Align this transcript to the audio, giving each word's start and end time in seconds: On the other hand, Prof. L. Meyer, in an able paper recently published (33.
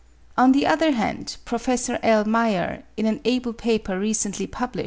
On 0.35 0.51
the 0.51 0.65
other 0.65 0.93
hand, 0.93 1.37
Prof. 1.45 1.69
L. 2.03 2.25
Meyer, 2.25 2.81
in 2.97 3.05
an 3.05 3.21
able 3.23 3.53
paper 3.53 3.99
recently 3.99 4.47
published 4.47 4.69
(33. 4.79 4.79